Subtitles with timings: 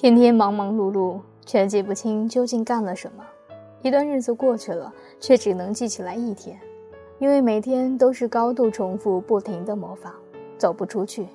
[0.00, 3.22] 天天忙忙碌碌，却记不清究竟干了什么。
[3.82, 6.58] 一段日子过去了，却只能记起来一天，
[7.18, 10.14] 因为每天都是高度重复、不停的模仿，
[10.56, 11.26] 走不出去。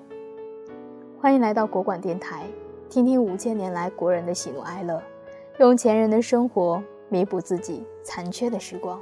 [1.21, 2.47] 欢迎来到国馆电台，
[2.89, 4.99] 听听五千年来国人的喜怒哀乐，
[5.59, 8.99] 用前人的生活弥补自己残缺的时光。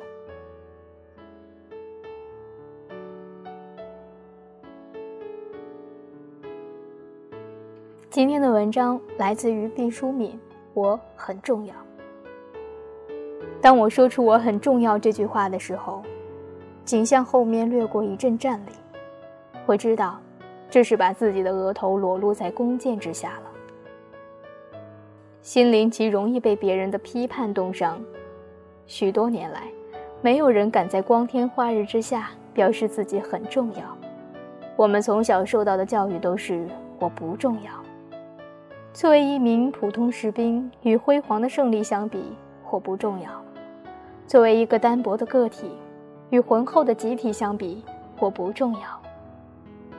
[8.13, 10.39] 今天的文章来自于毕淑敏，
[10.75, 11.73] 我很重要。
[13.59, 16.03] 当我说出“我很重要”这句话的时候，
[16.85, 18.71] 景象后面掠过一阵战栗。
[19.65, 20.19] 我知道，
[20.69, 23.49] 这是把自己的额头裸露在弓箭之下了。
[25.41, 27.99] 心灵极容易被别人的批判冻伤，
[28.85, 29.63] 许多年来，
[30.21, 33.81] 没有人敢在光天化日之下表示自己很重要。
[34.75, 36.67] 我们从小受到的教育都是
[37.01, 37.71] “我不重要”。
[38.93, 42.21] 作为一名普通士兵，与辉煌的胜利相比，
[42.63, 43.27] 或不重要；
[44.27, 45.71] 作为一个单薄的个体，
[46.29, 47.83] 与浑厚的集体相比，
[48.15, 48.81] 或不重要；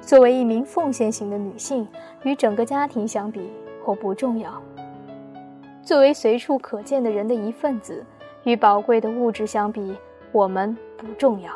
[0.00, 1.88] 作为一名奉献型的女性，
[2.22, 3.50] 与整个家庭相比，
[3.84, 4.52] 或不重要；
[5.82, 8.06] 作为随处可见的人的一份子，
[8.44, 9.96] 与宝贵的物质相比，
[10.30, 11.50] 我们不重要。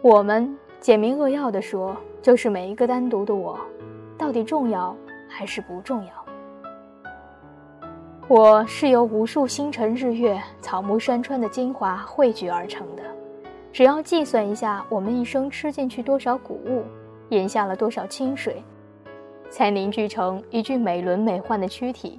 [0.00, 3.60] 我们简明扼要地说，就是每一个单独的我。
[4.18, 4.96] 到底重要
[5.28, 6.10] 还是不重要？
[8.28, 13.02] 我是由无数星辰、日月、草木、山川的精华汇聚而成的。
[13.72, 16.82] 只要计算一下，我们一生吃进去多少谷物，
[17.28, 18.64] 饮下了多少清水，
[19.50, 22.18] 才凝聚成一具美轮美奂的躯体，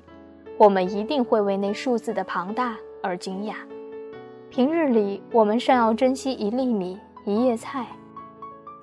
[0.57, 3.55] 我们一定会为那数字的庞大而惊讶。
[4.51, 7.87] 平日里，我们尚要珍惜一粒米、一叶菜。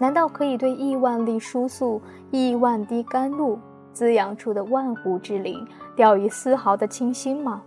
[0.05, 1.99] 难道可以对亿万粒输素、
[2.31, 3.59] 亿万滴甘露
[3.91, 7.63] 滋养出的万湖之灵掉以丝毫的轻心吗？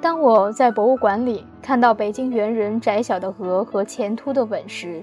[0.00, 5.02] 当我在博物馆里看到北京猿人窄小的额和前凸的吻时，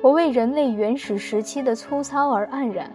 [0.00, 2.88] 我为人类原始时期的粗糙而黯然。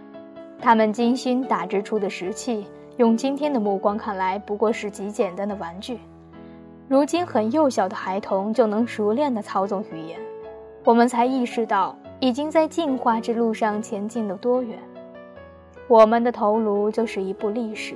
[0.58, 2.66] 他们精心打制出的石器，
[2.96, 6.00] 用今天的目光看来不过是极简单的玩具。
[6.88, 10.18] 如今很幼小的孩童就能熟练地操纵语言，
[10.86, 11.94] 我们才意识到。
[12.20, 14.80] 已经在进化之路上前进了多远？
[15.88, 17.96] 我们的头颅就是一部历史，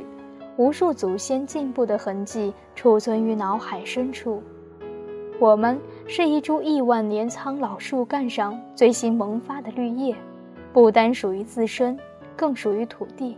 [0.57, 4.43] 无数祖先进步的痕迹储存于脑海深处。
[5.39, 10.13] 我们是一株亿万年苍老树干上最新萌发的绿叶，
[10.73, 11.97] 不单属于自身，
[12.35, 13.37] 更属于土地。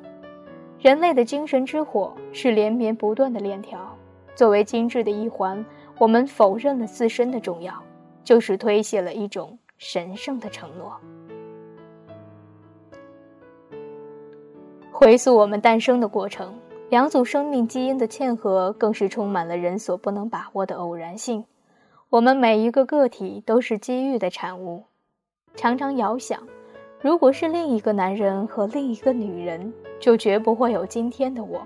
[0.80, 3.96] 人类的精神之火是连绵不断的链条，
[4.34, 5.64] 作为精致的一环，
[6.00, 7.72] 我们否认了自身的重要，
[8.24, 9.56] 就是推卸了一种。
[9.84, 10.96] 神圣的承诺。
[14.92, 16.54] 回溯我们诞生的过程，
[16.92, 21.44] 两组生命基因的嵌合，更是充满了人所不能把握的偶然性。
[22.12, 24.84] 我们每一个个体都是机遇的产物。
[25.56, 26.48] 常常遥想，
[27.00, 31.60] 如果是另一个男人和另一个女人，就绝不会有今天的我。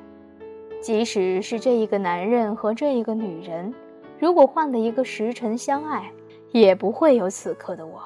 [0.79, 3.75] 即使是这一个男人和这一个女人，
[4.17, 6.09] 如果换了一个时辰相爱。
[6.59, 8.01] 也不会有此刻的我。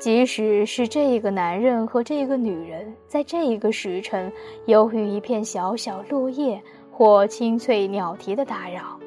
[0.00, 4.32] 即使是这一个男人和这个女人，在这一个时辰，
[4.66, 8.98] 由于一片小小落叶或清脆鸟啼的打扰，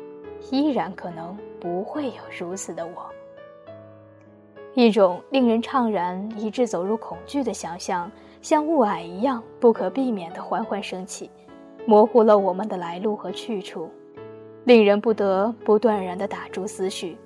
[0.51, 3.09] 依然可能不会有如此的我。
[4.73, 8.09] 一种令人怅然以致走入恐惧的想象，
[8.41, 11.29] 像雾霭一样不可避免地缓缓升起，
[11.85, 13.89] 模糊了我们的来路和去处，
[14.63, 17.17] 令人不得不断然地打住思绪。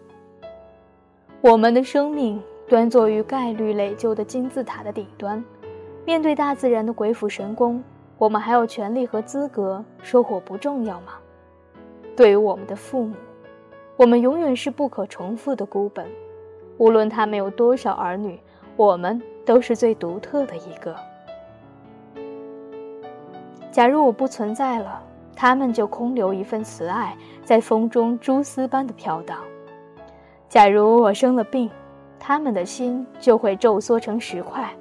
[1.49, 5.41] 我们的生命端坐于概率累就的金字塔的顶端，
[6.03, 7.81] 面对大自然的鬼斧神工，
[8.17, 11.13] 我们还有权利和资格说我不重要吗？
[12.17, 13.15] 对于我们的父母，
[13.95, 16.05] 我们永远是不可重复的孤本，
[16.77, 18.37] 无论他们有多少儿女，
[18.75, 20.93] 我们都是最独特的一个。
[23.71, 25.01] 假如我不存在了，
[25.33, 27.15] 他们就空留一份慈爱，
[27.45, 29.37] 在风中蛛丝般的飘荡。
[30.49, 31.69] 假如我生了病，
[32.17, 34.73] 他们的心就会皱缩成石块，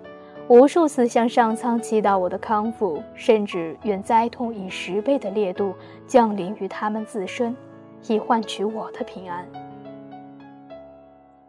[0.46, 5.74] 无数次向上苍祈祷我的康复，甚至愿灾痛以十倍的烈度
[6.06, 7.54] 降临于他们自身，
[8.06, 9.44] 以换取我的平安。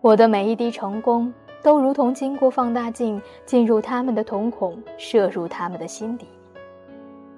[0.02, 1.32] 我的每一滴成功，
[1.62, 6.26] 都如同经过放大镜进入他们的瞳孔，射入他们的心底。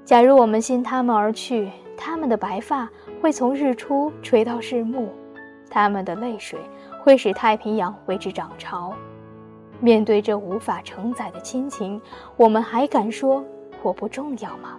[0.06, 2.90] 假如我们信他们而去，他们的白发
[3.22, 5.10] 会从日出垂到日暮。
[5.70, 6.60] 他们的泪水
[7.02, 8.94] 会使太平洋为之涨潮。
[9.80, 12.02] 面对这无法承载的亲情，
[12.36, 13.44] 我们还敢说
[13.82, 14.78] 我不重要吗？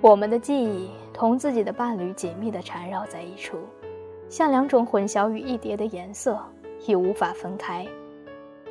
[0.00, 3.58] 我们的记忆同自己的伴侣紧密地缠绕在一处，
[4.28, 6.38] 像两种混淆于一叠的颜色，
[6.86, 7.86] 已无法分开。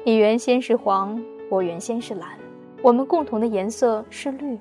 [0.06, 2.30] 你原先是黄，我原先是蓝，
[2.82, 4.58] 我们共同的颜色是绿，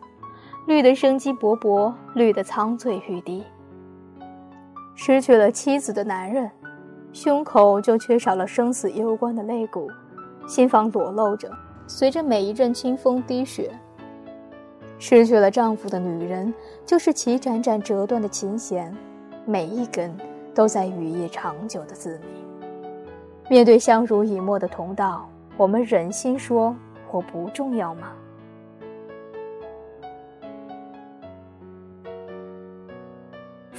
[0.66, 3.44] 绿的生机勃勃，绿的苍翠欲滴。
[5.00, 6.50] 失去了妻子的男人，
[7.12, 9.88] 胸口就缺少了生死攸关的肋骨，
[10.48, 11.48] 心房裸露着，
[11.86, 13.70] 随着每一阵清风滴血。
[14.98, 16.52] 失去了丈夫的女人，
[16.84, 18.92] 就是其盏盏折断的琴弦，
[19.46, 20.12] 每一根
[20.52, 22.44] 都在雨夜长久的自鸣。
[23.48, 26.74] 面对相濡以沫的同道，我们忍心说
[27.12, 28.08] 我不重要吗？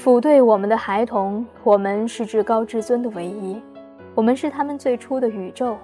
[0.01, 3.61] 抚对我们的孩童，我们是至高至尊的唯一，
[4.15, 5.75] 我们是他们最初的宇宙，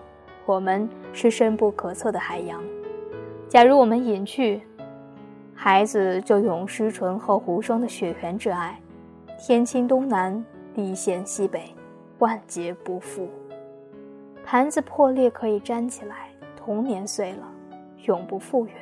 [0.45, 2.63] 我们是深不可测的海洋。
[3.49, 4.61] 假如我们隐去，
[5.53, 8.79] 孩子就永失醇厚无双的血缘之爱，
[9.37, 10.41] 天倾东南，
[10.73, 11.63] 地陷西北，
[12.19, 13.27] 万劫不复。
[14.45, 17.51] 盘子破裂可以粘起来，童年碎了，
[18.05, 18.75] 永不复原。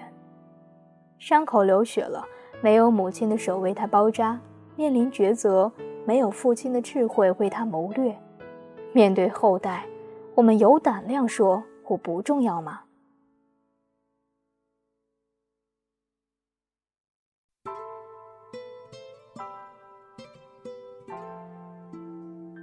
[1.18, 2.24] 伤口流血了，
[2.62, 4.38] 没有母亲的手为他包扎；
[4.76, 5.72] 面临抉择，
[6.06, 8.18] 没有父亲的智慧为他谋略。
[8.92, 9.86] 面对后代，
[10.36, 12.82] 我们有胆量说我不重要吗？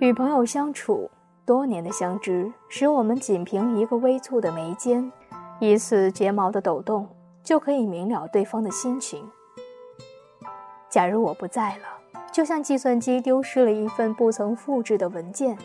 [0.00, 1.10] 与朋友相处，
[1.44, 5.12] 多年的相知使我们仅凭一个微蹙的眉间，
[5.60, 7.06] 一次睫毛的抖动，
[7.44, 9.30] 就可以明了对方的心情。
[10.88, 11.99] 假如我不在了，
[12.32, 15.56] 就像计算机丢失了一份不曾复制的文件，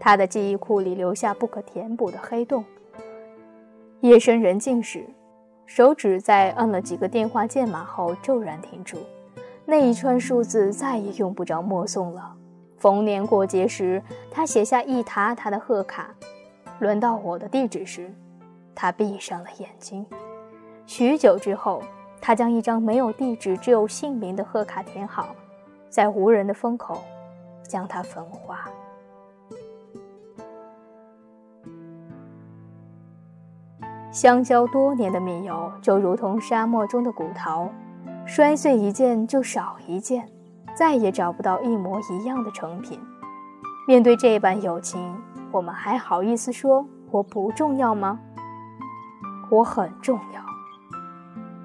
[0.00, 2.64] 它的记忆库里留下不可填补的黑洞。
[4.00, 5.04] 夜深人静时，
[5.66, 8.98] 手指在按了几个电话键码后骤然停住，
[9.66, 12.34] 那一串数字再也用不着默诵了。
[12.78, 16.04] 逢年过节时，他写下一沓沓的贺卡；
[16.80, 18.12] 轮到我的地址时，
[18.74, 20.04] 他闭上了眼睛。
[20.86, 21.82] 许久之后，
[22.20, 25.34] 他将一张没有地址、只有姓名的贺卡填好，
[25.94, 27.04] 在无人的风口
[27.62, 28.68] 将它焚化。
[34.10, 37.68] 相交多年的密友，就如同沙漠中的古陶，
[38.26, 40.28] 摔碎一件就少一件。
[40.76, 42.98] 再也找不到一模一样的成品。
[43.86, 45.16] 面对这般友情，
[45.52, 48.18] 我们还好意思说我不重要吗？
[49.48, 50.53] 我很重要。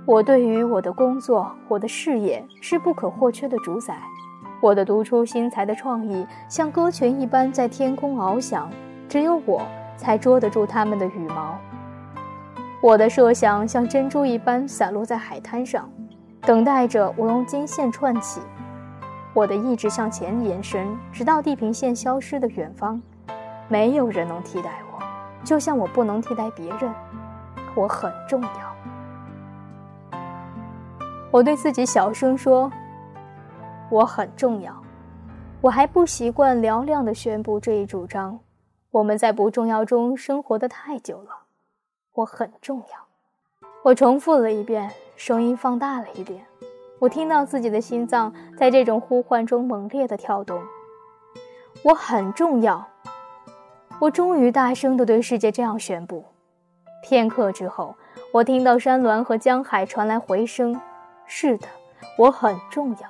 [0.09, 3.95] 我对于我的工作、我的事业是不可或缺的主宰。
[4.59, 8.67] 我的独出心裁的创意像歌群一般在天空翱翔，
[9.07, 9.61] 只有我
[9.95, 11.55] 才捉得住它们的羽毛。
[12.81, 15.87] 我的设想像珍珠一般散落在海滩上，
[16.41, 18.41] 等待着我用金线串起。
[19.35, 22.99] 我的意志向前延伸，直到地平线消失的远方。
[23.67, 25.03] 没有人能替代我，
[25.45, 26.91] 就像我不能替代别人。
[27.75, 28.68] 我很重要。
[31.31, 32.71] 我对自己小声说
[33.91, 34.75] ：“我很重要。”
[35.61, 38.39] 我还不习惯嘹亮地宣布这一主张。
[38.91, 41.29] 我们在不重要中生活的太久了。
[42.13, 43.67] 我很重要。
[43.83, 46.43] 我重复了一遍，声音放大了一点。
[46.97, 50.61] 我听到自己的心脏在这种呼唤中猛烈的跳动。
[51.83, 52.87] 我很重要。
[53.99, 56.25] 我终于大声地对世界这样宣布。
[57.03, 57.95] 片刻之后，
[58.33, 60.79] 我听到山峦和江海传来回声。
[61.31, 61.67] 是的，
[62.17, 63.07] 我很重要。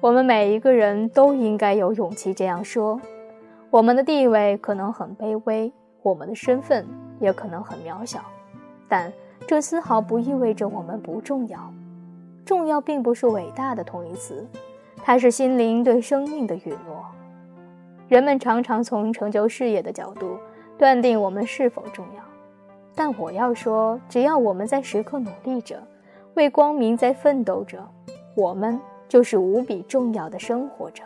[0.00, 3.00] 我们每一个人都应该有勇气这样说。
[3.70, 5.72] 我们的地位可能很卑微，
[6.02, 6.86] 我们的身份
[7.20, 8.20] 也可能很渺小，
[8.86, 9.10] 但
[9.46, 11.72] 这丝毫不意味着我们不重要。
[12.44, 14.46] 重要并不是伟大的同义词，
[15.02, 17.02] 它是心灵对生命的允诺。
[18.08, 20.38] 人们常常从成就事业的角度
[20.76, 22.22] 断定我们是否重要，
[22.94, 25.82] 但我要说，只要我们在时刻努力着，
[26.38, 27.84] 为光明在奋斗着，
[28.36, 31.02] 我们就是无比重要的生活着。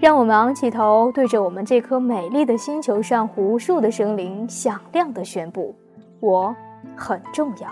[0.00, 5.74] 让我们昂起头，对着我们这颗美丽的星球上无数的生灵，响亮的宣布：
[6.20, 6.56] 我
[6.96, 7.68] 很重要。